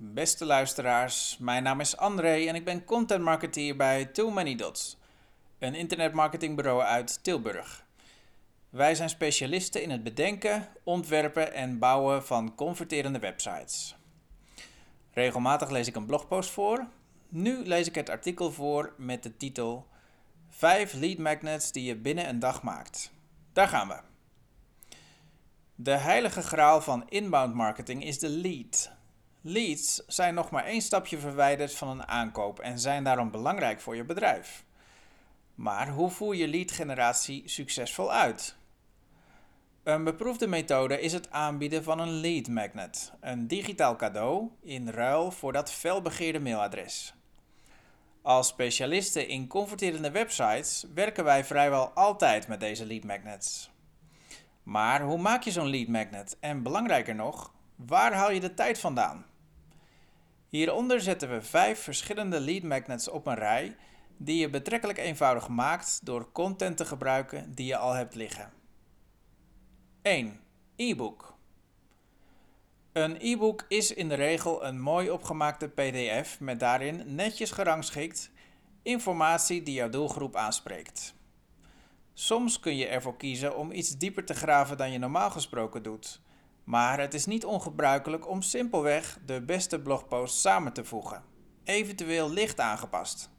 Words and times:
Beste 0.00 0.44
luisteraars, 0.44 1.36
mijn 1.38 1.62
naam 1.62 1.80
is 1.80 1.96
André 1.96 2.46
en 2.46 2.54
ik 2.54 2.64
ben 2.64 2.84
content 2.84 3.24
marketeer 3.24 3.76
bij 3.76 4.04
Too 4.04 4.30
Many 4.30 4.54
Dots, 4.54 4.98
een 5.58 5.74
internetmarketingbureau 5.74 6.82
uit 6.82 7.24
Tilburg. 7.24 7.84
Wij 8.70 8.94
zijn 8.94 9.08
specialisten 9.08 9.82
in 9.82 9.90
het 9.90 10.02
bedenken, 10.02 10.68
ontwerpen 10.82 11.52
en 11.52 11.78
bouwen 11.78 12.24
van 12.24 12.54
converterende 12.54 13.18
websites. 13.18 13.96
Regelmatig 15.12 15.70
lees 15.70 15.86
ik 15.86 15.96
een 15.96 16.06
blogpost 16.06 16.50
voor. 16.50 16.86
Nu 17.28 17.64
lees 17.64 17.86
ik 17.86 17.94
het 17.94 18.10
artikel 18.10 18.52
voor 18.52 18.94
met 18.96 19.22
de 19.22 19.36
titel 19.36 19.86
5 20.48 20.92
lead 20.92 21.18
magnets 21.18 21.72
die 21.72 21.84
je 21.84 21.96
binnen 21.96 22.28
een 22.28 22.38
dag 22.38 22.62
maakt. 22.62 23.12
Daar 23.52 23.68
gaan 23.68 23.88
we. 23.88 24.00
De 25.74 25.96
heilige 25.96 26.42
graal 26.42 26.80
van 26.80 27.08
inbound 27.08 27.54
marketing 27.54 28.04
is 28.04 28.18
de 28.18 28.28
lead. 28.28 28.96
Leads 29.50 30.02
zijn 30.06 30.34
nog 30.34 30.50
maar 30.50 30.64
één 30.64 30.80
stapje 30.80 31.18
verwijderd 31.18 31.74
van 31.74 31.88
een 31.88 32.08
aankoop 32.08 32.60
en 32.60 32.78
zijn 32.78 33.04
daarom 33.04 33.30
belangrijk 33.30 33.80
voor 33.80 33.96
je 33.96 34.04
bedrijf. 34.04 34.64
Maar 35.54 35.88
hoe 35.88 36.10
voer 36.10 36.34
je 36.34 36.48
lead 36.48 36.70
generatie 36.70 37.48
succesvol 37.48 38.12
uit? 38.12 38.56
Een 39.82 40.04
beproefde 40.04 40.46
methode 40.46 41.00
is 41.00 41.12
het 41.12 41.30
aanbieden 41.30 41.84
van 41.84 41.98
een 41.98 42.20
lead 42.20 42.48
magnet, 42.48 43.12
een 43.20 43.46
digitaal 43.46 43.96
cadeau 43.96 44.50
in 44.62 44.88
ruil 44.88 45.30
voor 45.30 45.52
dat 45.52 45.72
felbegeerde 45.72 46.40
mailadres. 46.40 47.14
Als 48.22 48.48
specialisten 48.48 49.28
in 49.28 49.46
converterende 49.46 50.10
websites 50.10 50.86
werken 50.94 51.24
wij 51.24 51.44
vrijwel 51.44 51.90
altijd 51.90 52.48
met 52.48 52.60
deze 52.60 52.86
lead 52.86 53.04
magnets. 53.04 53.70
Maar 54.62 55.02
hoe 55.02 55.18
maak 55.18 55.42
je 55.42 55.50
zo'n 55.50 55.70
lead 55.70 55.88
magnet? 55.88 56.36
En 56.40 56.62
belangrijker 56.62 57.14
nog, 57.14 57.52
waar 57.76 58.12
haal 58.12 58.30
je 58.30 58.40
de 58.40 58.54
tijd 58.54 58.78
vandaan? 58.78 59.27
Hieronder 60.48 61.00
zetten 61.00 61.30
we 61.30 61.42
vijf 61.42 61.80
verschillende 61.80 62.40
lead 62.40 62.62
magnets 62.62 63.08
op 63.08 63.26
een 63.26 63.34
rij 63.34 63.76
die 64.16 64.38
je 64.40 64.50
betrekkelijk 64.50 64.98
eenvoudig 64.98 65.48
maakt 65.48 66.00
door 66.02 66.32
content 66.32 66.76
te 66.76 66.84
gebruiken 66.84 67.54
die 67.54 67.66
je 67.66 67.76
al 67.76 67.92
hebt 67.92 68.14
liggen. 68.14 68.52
1. 70.02 70.40
E-book. 70.76 71.36
Een 72.92 73.16
e-book 73.20 73.64
is 73.68 73.94
in 73.94 74.08
de 74.08 74.14
regel 74.14 74.64
een 74.64 74.80
mooi 74.80 75.10
opgemaakte 75.10 75.68
PDF 75.68 76.40
met 76.40 76.60
daarin 76.60 77.14
netjes 77.14 77.50
gerangschikt 77.50 78.30
informatie 78.82 79.62
die 79.62 79.74
jouw 79.74 79.88
doelgroep 79.88 80.36
aanspreekt. 80.36 81.14
Soms 82.14 82.60
kun 82.60 82.76
je 82.76 82.86
ervoor 82.86 83.16
kiezen 83.16 83.56
om 83.56 83.72
iets 83.72 83.98
dieper 83.98 84.24
te 84.24 84.34
graven 84.34 84.76
dan 84.76 84.92
je 84.92 84.98
normaal 84.98 85.30
gesproken 85.30 85.82
doet, 85.82 86.20
maar 86.68 87.00
het 87.00 87.14
is 87.14 87.26
niet 87.26 87.44
ongebruikelijk 87.44 88.28
om 88.28 88.42
simpelweg 88.42 89.18
de 89.26 89.42
beste 89.42 89.80
blogpost 89.80 90.40
samen 90.40 90.72
te 90.72 90.84
voegen, 90.84 91.24
eventueel 91.64 92.30
licht 92.30 92.60
aangepast. 92.60 93.30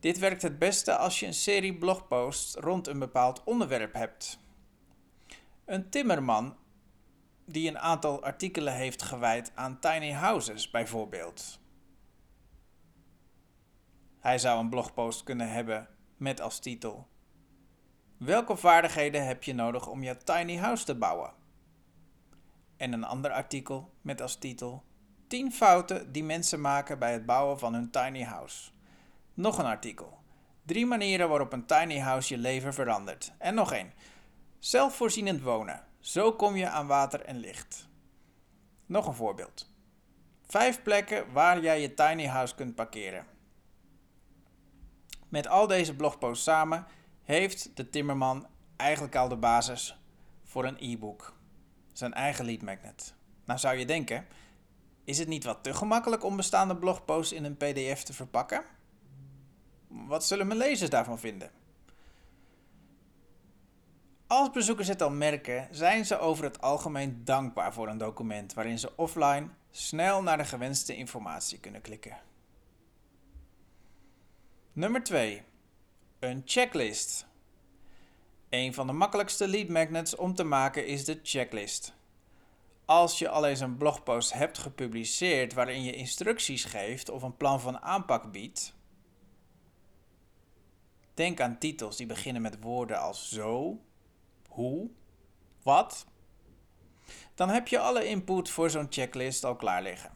Dit 0.00 0.18
werkt 0.18 0.42
het 0.42 0.58
beste 0.58 0.96
als 0.96 1.20
je 1.20 1.26
een 1.26 1.34
serie 1.34 1.78
blogposts 1.78 2.54
rond 2.54 2.86
een 2.86 2.98
bepaald 2.98 3.44
onderwerp 3.44 3.92
hebt. 3.92 4.38
Een 5.64 5.90
timmerman 5.90 6.56
die 7.44 7.68
een 7.68 7.78
aantal 7.78 8.22
artikelen 8.22 8.74
heeft 8.74 9.02
gewijd 9.02 9.52
aan 9.54 9.80
tiny 9.80 10.10
houses 10.12 10.70
bijvoorbeeld. 10.70 11.60
Hij 14.20 14.38
zou 14.38 14.60
een 14.60 14.70
blogpost 14.70 15.22
kunnen 15.22 15.50
hebben 15.50 15.88
met 16.16 16.40
als 16.40 16.58
titel: 16.58 17.08
Welke 18.16 18.56
vaardigheden 18.56 19.26
heb 19.26 19.42
je 19.42 19.54
nodig 19.54 19.86
om 19.86 20.02
je 20.02 20.16
tiny 20.16 20.56
house 20.56 20.84
te 20.84 20.94
bouwen? 20.94 21.44
En 22.76 22.92
een 22.92 23.04
ander 23.04 23.30
artikel 23.30 23.90
met 24.00 24.20
als 24.20 24.36
titel 24.36 24.84
10 25.26 25.52
fouten 25.52 26.12
die 26.12 26.24
mensen 26.24 26.60
maken 26.60 26.98
bij 26.98 27.12
het 27.12 27.26
bouwen 27.26 27.58
van 27.58 27.74
hun 27.74 27.90
tiny 27.90 28.22
house. 28.22 28.70
Nog 29.34 29.58
een 29.58 29.64
artikel. 29.64 30.18
Drie 30.62 30.86
manieren 30.86 31.28
waarop 31.28 31.52
een 31.52 31.66
tiny 31.66 31.98
house 31.98 32.34
je 32.34 32.40
leven 32.40 32.74
verandert. 32.74 33.32
En 33.38 33.54
nog 33.54 33.72
één. 33.72 33.92
Zelfvoorzienend 34.58 35.42
wonen. 35.42 35.84
Zo 36.00 36.32
kom 36.32 36.56
je 36.56 36.68
aan 36.68 36.86
water 36.86 37.20
en 37.20 37.36
licht. 37.36 37.88
Nog 38.86 39.06
een 39.06 39.14
voorbeeld. 39.14 39.70
Vijf 40.46 40.82
plekken 40.82 41.32
waar 41.32 41.62
jij 41.62 41.80
je 41.80 41.94
tiny 41.94 42.26
house 42.26 42.54
kunt 42.54 42.74
parkeren. 42.74 43.26
Met 45.28 45.46
al 45.46 45.66
deze 45.66 45.96
blogposts 45.96 46.44
samen 46.44 46.86
heeft 47.22 47.76
de 47.76 47.90
timmerman 47.90 48.46
eigenlijk 48.76 49.16
al 49.16 49.28
de 49.28 49.36
basis 49.36 49.98
voor 50.44 50.64
een 50.64 50.76
e-book. 50.78 51.34
Zijn 51.96 52.14
eigen 52.14 52.44
lead 52.44 52.62
magnet. 52.62 53.14
Nou 53.44 53.58
zou 53.58 53.76
je 53.76 53.86
denken, 53.86 54.26
is 55.04 55.18
het 55.18 55.28
niet 55.28 55.44
wat 55.44 55.62
te 55.62 55.74
gemakkelijk 55.74 56.24
om 56.24 56.36
bestaande 56.36 56.76
blogposts 56.76 57.32
in 57.32 57.44
een 57.44 57.56
pdf 57.56 58.02
te 58.02 58.12
verpakken? 58.12 58.64
Wat 59.88 60.24
zullen 60.24 60.46
mijn 60.46 60.58
lezers 60.58 60.90
daarvan 60.90 61.18
vinden? 61.18 61.50
Als 64.26 64.50
bezoekers 64.50 64.88
het 64.88 65.02
al 65.02 65.10
merken, 65.10 65.68
zijn 65.70 66.04
ze 66.04 66.18
over 66.18 66.44
het 66.44 66.60
algemeen 66.60 67.24
dankbaar 67.24 67.72
voor 67.72 67.88
een 67.88 67.98
document 67.98 68.54
waarin 68.54 68.78
ze 68.78 68.96
offline 68.96 69.48
snel 69.70 70.22
naar 70.22 70.36
de 70.36 70.44
gewenste 70.44 70.96
informatie 70.96 71.58
kunnen 71.58 71.80
klikken. 71.80 72.16
Nummer 74.72 75.02
2. 75.02 75.42
Een 76.18 76.42
checklist. 76.44 77.26
Een 78.56 78.74
van 78.74 78.86
de 78.86 78.92
makkelijkste 78.92 79.48
lead 79.48 79.68
magnets 79.68 80.16
om 80.16 80.34
te 80.34 80.44
maken 80.44 80.86
is 80.86 81.04
de 81.04 81.20
checklist. 81.22 81.94
Als 82.84 83.18
je 83.18 83.28
al 83.28 83.46
eens 83.46 83.60
een 83.60 83.76
blogpost 83.76 84.32
hebt 84.32 84.58
gepubliceerd 84.58 85.54
waarin 85.54 85.82
je 85.82 85.92
instructies 85.92 86.64
geeft 86.64 87.08
of 87.08 87.22
een 87.22 87.36
plan 87.36 87.60
van 87.60 87.78
aanpak 87.78 88.32
biedt, 88.32 88.74
denk 91.14 91.40
aan 91.40 91.58
titels 91.58 91.96
die 91.96 92.06
beginnen 92.06 92.42
met 92.42 92.60
woorden 92.60 93.00
als 93.00 93.30
zo, 93.30 93.80
hoe, 94.48 94.90
wat. 95.62 96.06
Dan 97.34 97.48
heb 97.48 97.68
je 97.68 97.78
alle 97.78 98.06
input 98.06 98.50
voor 98.50 98.70
zo'n 98.70 98.86
checklist 98.90 99.44
al 99.44 99.56
klaar 99.56 99.82
liggen. 99.82 100.12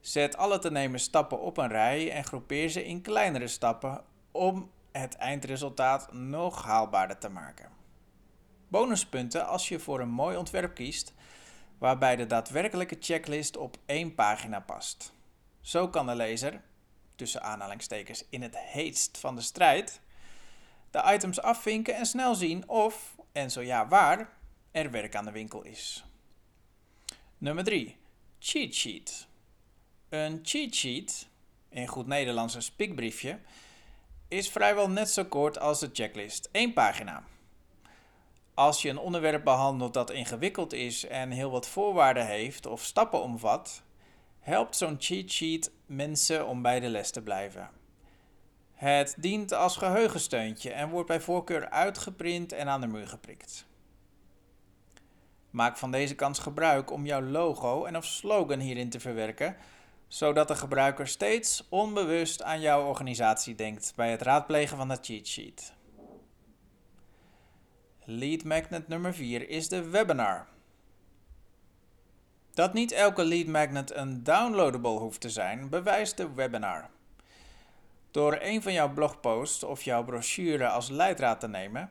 Zet 0.00 0.36
alle 0.36 0.58
te 0.58 0.70
nemen 0.70 1.00
stappen 1.00 1.40
op 1.40 1.56
een 1.56 1.68
rij 1.68 2.12
en 2.12 2.24
groepeer 2.24 2.68
ze 2.68 2.84
in 2.84 3.02
kleinere 3.02 3.48
stappen 3.48 4.04
om 4.30 4.70
het 4.98 5.16
eindresultaat 5.16 6.12
nog 6.12 6.64
haalbaarder 6.64 7.18
te 7.18 7.28
maken. 7.28 7.70
Bonuspunten 8.68 9.46
als 9.46 9.68
je 9.68 9.78
voor 9.78 10.00
een 10.00 10.08
mooi 10.08 10.36
ontwerp 10.36 10.74
kiest, 10.74 11.12
waarbij 11.78 12.16
de 12.16 12.26
daadwerkelijke 12.26 12.96
checklist 13.00 13.56
op 13.56 13.76
één 13.86 14.14
pagina 14.14 14.60
past. 14.60 15.12
Zo 15.60 15.88
kan 15.88 16.06
de 16.06 16.14
lezer, 16.14 16.62
tussen 17.16 17.42
aanhalingstekens 17.42 18.24
in 18.30 18.42
het 18.42 18.58
heetst 18.58 19.18
van 19.18 19.34
de 19.34 19.40
strijd, 19.40 20.00
de 20.90 21.02
items 21.06 21.40
afvinken 21.40 21.94
en 21.94 22.06
snel 22.06 22.34
zien 22.34 22.68
of, 22.68 23.16
en 23.32 23.50
zo 23.50 23.60
ja 23.60 23.88
waar, 23.88 24.32
er 24.70 24.90
werk 24.90 25.16
aan 25.16 25.24
de 25.24 25.30
winkel 25.30 25.62
is. 25.62 26.04
Nummer 27.38 27.64
3. 27.64 27.96
Cheat 28.38 28.74
sheet. 28.74 29.26
Een 30.08 30.40
cheat 30.42 30.74
sheet, 30.74 31.28
in 31.68 31.86
goed 31.86 32.06
Nederlands 32.06 32.54
een 32.54 32.62
spiekbriefje, 32.62 33.38
is 34.28 34.48
vrijwel 34.48 34.90
net 34.90 35.10
zo 35.10 35.24
kort 35.24 35.58
als 35.58 35.80
de 35.80 35.90
checklist. 35.92 36.48
Eén 36.52 36.72
pagina. 36.72 37.22
Als 38.54 38.82
je 38.82 38.88
een 38.88 38.98
onderwerp 38.98 39.44
behandelt 39.44 39.94
dat 39.94 40.10
ingewikkeld 40.10 40.72
is 40.72 41.06
en 41.06 41.30
heel 41.30 41.50
wat 41.50 41.68
voorwaarden 41.68 42.26
heeft 42.26 42.66
of 42.66 42.82
stappen 42.82 43.22
omvat, 43.22 43.82
helpt 44.40 44.76
zo'n 44.76 44.96
cheat 44.98 45.30
sheet 45.30 45.70
mensen 45.86 46.46
om 46.46 46.62
bij 46.62 46.80
de 46.80 46.88
les 46.88 47.10
te 47.10 47.22
blijven. 47.22 47.70
Het 48.74 49.14
dient 49.18 49.52
als 49.52 49.76
geheugensteuntje 49.76 50.72
en 50.72 50.88
wordt 50.88 51.08
bij 51.08 51.20
voorkeur 51.20 51.70
uitgeprint 51.70 52.52
en 52.52 52.68
aan 52.68 52.80
de 52.80 52.86
muur 52.86 53.08
geprikt. 53.08 53.66
Maak 55.50 55.76
van 55.76 55.90
deze 55.90 56.14
kans 56.14 56.38
gebruik 56.38 56.90
om 56.90 57.06
jouw 57.06 57.22
logo 57.22 57.84
en 57.84 57.96
of 57.96 58.04
slogan 58.04 58.58
hierin 58.58 58.90
te 58.90 59.00
verwerken, 59.00 59.56
zodat 60.08 60.48
de 60.48 60.54
gebruiker 60.54 61.08
steeds 61.08 61.66
onbewust 61.68 62.42
aan 62.42 62.60
jouw 62.60 62.86
organisatie 62.86 63.54
denkt 63.54 63.92
bij 63.96 64.10
het 64.10 64.22
raadplegen 64.22 64.76
van 64.76 64.88
de 64.88 64.98
cheat 65.00 65.26
sheet. 65.26 65.72
Lead 68.04 68.44
magnet 68.44 68.88
nummer 68.88 69.14
4 69.14 69.48
is 69.48 69.68
de 69.68 69.88
webinar. 69.88 70.46
Dat 72.54 72.72
niet 72.72 72.92
elke 72.92 73.24
lead 73.24 73.46
magnet 73.46 73.94
een 73.94 74.22
downloadable 74.24 74.98
hoeft 74.98 75.20
te 75.20 75.30
zijn, 75.30 75.68
bewijst 75.68 76.16
de 76.16 76.34
webinar. 76.34 76.88
Door 78.10 78.38
een 78.40 78.62
van 78.62 78.72
jouw 78.72 78.92
blogposts 78.92 79.62
of 79.62 79.82
jouw 79.82 80.04
brochure 80.04 80.68
als 80.68 80.88
leidraad 80.88 81.40
te 81.40 81.48
nemen, 81.48 81.90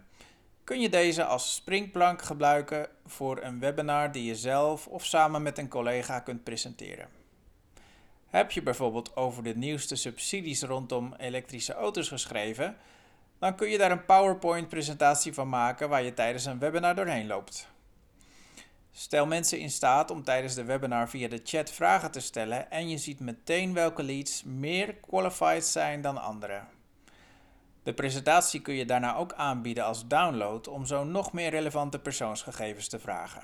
kun 0.64 0.80
je 0.80 0.90
deze 0.90 1.26
als 1.26 1.56
springplank 1.56 2.22
gebruiken 2.22 2.88
voor 3.06 3.42
een 3.42 3.60
webinar 3.60 4.12
die 4.12 4.24
je 4.24 4.36
zelf 4.36 4.88
of 4.88 5.06
samen 5.06 5.42
met 5.42 5.58
een 5.58 5.70
collega 5.70 6.20
kunt 6.20 6.44
presenteren. 6.44 7.10
Heb 8.30 8.52
je 8.52 8.62
bijvoorbeeld 8.62 9.16
over 9.16 9.44
de 9.44 9.58
nieuwste 9.58 9.96
subsidies 9.96 10.62
rondom 10.62 11.14
elektrische 11.18 11.74
auto's 11.74 12.08
geschreven, 12.08 12.78
dan 13.40 13.56
kun 13.56 13.70
je 13.70 13.78
daar 13.78 13.92
een 13.92 14.06
PowerPoint-presentatie 14.06 15.34
van 15.34 15.50
maken 15.50 15.90
waar 15.90 16.04
je 16.04 16.14
tijdens 16.14 16.46
een 16.46 16.60
webinar 16.60 16.96
doorheen 16.96 17.28
loopt. 17.28 17.68
Stel 18.92 19.26
mensen 19.26 19.60
in 19.60 19.72
staat 19.72 20.12
om 20.12 20.24
tijdens 20.24 20.54
de 20.54 20.64
webinar 20.64 21.10
via 21.10 21.28
de 21.28 21.42
chat 21.44 21.72
vragen 21.72 22.12
te 22.12 22.20
stellen 22.20 22.72
en 22.72 22.90
je 22.90 22.98
ziet 22.98 23.20
meteen 23.20 23.74
welke 23.74 24.04
leads 24.04 24.44
meer 24.44 24.94
qualified 24.94 25.66
zijn 25.66 26.02
dan 26.02 26.22
andere. 26.22 26.62
De 27.84 27.94
presentatie 27.94 28.62
kun 28.62 28.74
je 28.74 28.86
daarna 28.86 29.16
ook 29.16 29.34
aanbieden 29.34 29.84
als 29.84 30.08
download 30.08 30.68
om 30.68 30.86
zo 30.86 31.04
nog 31.04 31.34
meer 31.34 31.50
relevante 31.50 32.00
persoonsgegevens 32.00 32.88
te 32.88 33.00
vragen. 33.00 33.44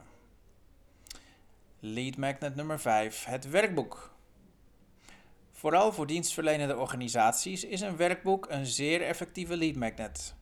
Lead 1.80 2.18
magnet 2.18 2.56
nummer 2.56 2.80
5, 2.80 3.26
het 3.26 3.50
werkboek. 3.50 4.13
Vooral 5.64 5.94
voor 5.94 6.08
dienstverlenende 6.08 6.78
organisaties 6.78 7.64
is 7.64 7.82
een 7.82 7.98
werkboek 7.98 8.46
een 8.50 8.66
zeer 8.66 9.02
effectieve 9.02 9.58
lead 9.58 9.76
magnet. 9.76 10.36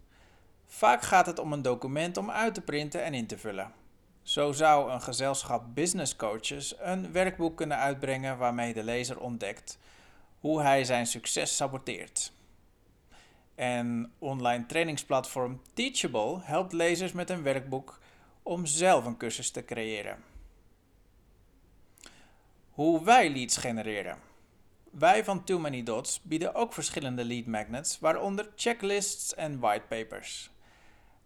Vaak 0.66 1.02
gaat 1.02 1.26
het 1.26 1.40
om 1.40 1.54
een 1.54 1.62
document 1.62 2.18
om 2.18 2.32
uit 2.32 2.54
te 2.54 2.62
printen 2.62 3.04
en 3.04 3.14
in 3.14 3.28
te 3.28 3.38
vullen. 3.38 3.74
Zo 4.24 4.52
zou 4.52 4.92
een 4.92 5.02
gezelschap 5.02 5.64
business 5.74 6.16
coaches 6.16 6.76
een 6.80 7.12
werkboek 7.12 7.58
kunnen 7.58 7.78
uitbrengen 7.78 8.38
waarmee 8.38 8.74
de 8.74 8.84
lezer 8.84 9.20
ontdekt 9.20 9.78
hoe 10.40 10.62
hij 10.62 10.84
zijn 10.84 11.08
succes 11.08 11.56
saboteert. 11.56 12.34
En 13.56 14.14
online 14.20 14.66
trainingsplatform 14.66 15.62
Teachable 15.74 16.40
helpt 16.42 16.74
lezers 16.74 17.12
met 17.12 17.30
een 17.30 17.44
werkboek 17.44 18.00
om 18.44 18.66
zelf 18.66 19.06
een 19.06 19.18
cursus 19.18 19.52
te 19.52 19.66
creëren. 19.66 20.24
Hoe 22.70 23.04
wij 23.04 23.30
leads 23.30 23.58
genereren. 23.58 24.30
Wij 24.92 25.24
van 25.24 25.44
Too 25.44 25.60
Many 25.60 25.84
Dots 25.84 26.22
bieden 26.22 26.56
ook 26.56 26.74
verschillende 26.74 27.26
lead 27.26 27.46
magnets, 27.46 28.00
waaronder 28.00 28.52
checklists 28.56 29.34
en 29.34 29.60
whitepapers. 29.60 30.52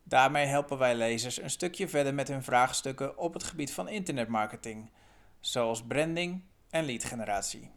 Daarmee 0.03 0.45
helpen 0.45 0.77
wij 0.77 0.95
lezers 0.95 1.41
een 1.41 1.49
stukje 1.49 1.87
verder 1.87 2.13
met 2.13 2.27
hun 2.27 2.43
vraagstukken 2.43 3.17
op 3.17 3.33
het 3.33 3.43
gebied 3.43 3.71
van 3.71 3.87
internetmarketing, 3.87 4.89
zoals 5.39 5.83
branding 5.83 6.43
en 6.69 6.85
leadgeneratie. 6.85 7.71